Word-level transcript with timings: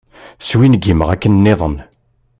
Swingimeɣ 0.47 1.09
akken-nniḍen. 1.11 1.75